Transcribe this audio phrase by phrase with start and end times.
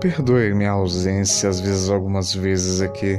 [0.00, 3.18] Perdoe minha ausência, às vezes, algumas vezes aqui.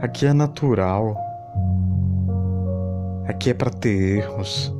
[0.00, 1.16] Aqui é natural.
[3.28, 4.74] Aqui é para ter erros.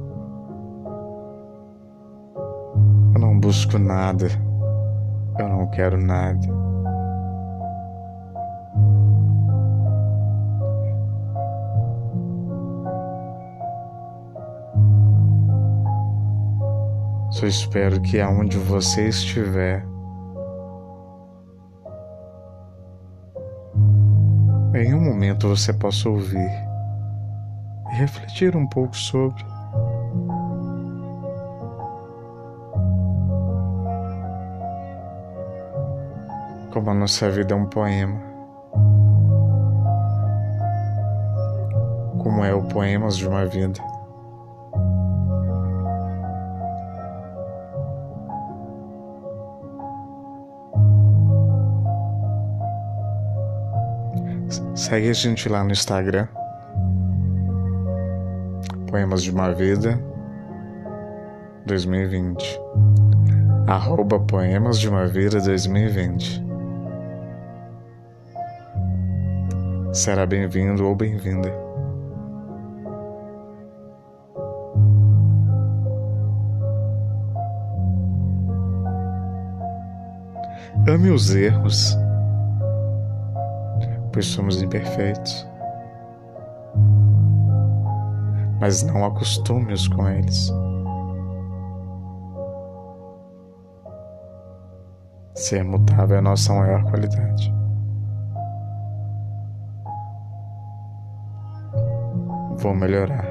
[3.14, 4.26] Eu não busco nada.
[5.38, 6.46] Eu não quero nada.
[17.34, 19.84] Só espero que aonde você estiver,
[24.72, 26.48] em um momento você possa ouvir
[27.90, 29.44] e refletir um pouco sobre.
[36.72, 38.20] Como a nossa vida é um poema.
[42.22, 43.93] Como é o Poemas de uma Vida.
[54.74, 56.26] Segue a gente lá no Instagram.
[58.88, 59.98] Poemas de uma Vida
[61.66, 62.60] 2020.
[63.66, 66.44] Arroba Poemas de uma Vida 2020.
[69.92, 71.52] Será bem-vindo ou bem-vinda.
[80.86, 81.96] Ame os erros
[84.14, 85.46] pois somos imperfeitos.
[88.60, 90.52] Mas não acostume-os com eles.
[95.34, 97.52] Ser mutável é a nossa maior qualidade.
[102.58, 103.26] Vou melhorar.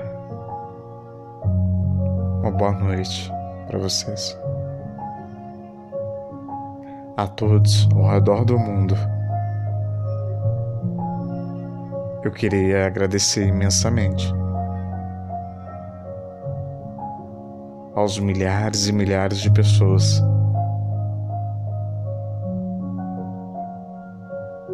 [2.41, 3.31] Uma boa noite
[3.67, 4.37] para vocês.
[7.15, 8.95] A todos ao redor do mundo
[12.23, 14.33] eu queria agradecer imensamente
[17.93, 20.23] aos milhares e milhares de pessoas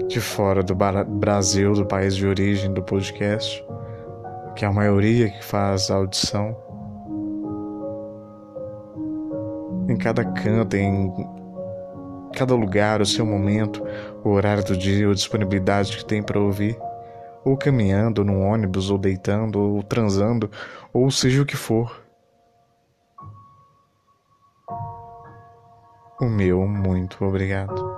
[0.07, 3.65] de fora do Brasil, do país de origem do podcast,
[4.55, 6.55] que é a maioria que faz a audição.
[9.87, 11.11] Em cada canto, em
[12.35, 13.83] cada lugar, o seu momento,
[14.23, 16.77] o horário do dia, a disponibilidade que tem para ouvir
[17.49, 20.49] ou caminhando no ônibus, ou deitando, ou transando,
[20.93, 22.03] ou seja o que for.
[26.21, 27.97] O meu muito obrigado.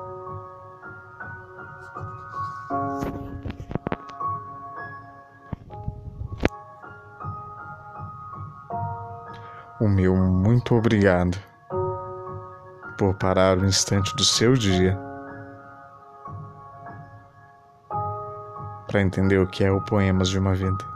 [9.81, 11.37] O meu muito obrigado
[12.97, 15.10] por parar o instante do seu dia
[18.91, 20.90] para entender o que é o Poemas de uma Vida.